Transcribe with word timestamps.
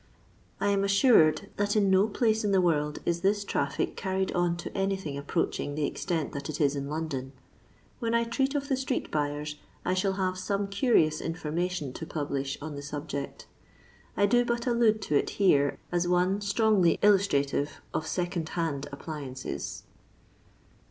I 0.59 0.69
am 0.69 0.83
assured 0.83 1.51
that 1.57 1.75
in 1.75 1.91
no 1.91 2.07
place 2.07 2.43
in 2.43 2.51
the 2.51 2.59
world 2.59 2.97
is 3.05 3.21
this 3.21 3.43
traffic 3.43 3.95
carried 3.95 4.31
on 4.31 4.57
to 4.57 4.75
anything 4.75 5.15
approaching 5.15 5.75
the 5.75 5.85
extent 5.85 6.31
that 6.31 6.49
it 6.49 6.59
is 6.59 6.75
in 6.75 6.87
Londitn. 6.87 7.33
When 7.99 8.15
I 8.15 8.23
treat 8.23 8.55
of 8.55 8.67
the 8.67 8.75
street* 8.75 9.11
buyers 9.11 9.57
I 9.85 9.93
shall 9.93 10.13
have 10.13 10.39
some 10.39 10.67
curious 10.69 11.21
information 11.21 11.93
to 11.93 12.07
publish 12.07 12.57
on 12.63 12.73
the 12.75 12.81
subject. 12.81 13.45
I 14.17 14.25
do 14.25 14.43
but 14.43 14.65
allude 14.65 15.03
to 15.03 15.15
it 15.15 15.29
here 15.37 15.77
as 15.91 16.07
one 16.07 16.41
strongly 16.41 16.97
illustrative 17.03 17.79
of 17.93 18.07
"second 18.07 18.49
hand" 18.57 18.89
appliances. 18.91 19.83